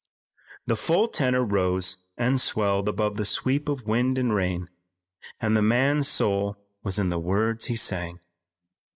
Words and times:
The 0.65 0.75
full 0.75 1.07
tenor 1.09 1.43
rose 1.45 1.97
and 2.17 2.41
swelled 2.41 2.89
above 2.89 3.17
the 3.17 3.23
sweep 3.23 3.69
of 3.69 3.85
wind 3.85 4.17
and 4.17 4.33
rain, 4.33 4.67
and 5.39 5.55
the 5.55 5.61
man's 5.61 6.07
soul 6.07 6.57
was 6.81 6.97
in 6.97 7.09
the 7.09 7.19
words 7.19 7.65
he 7.65 7.75
sang. 7.75 8.19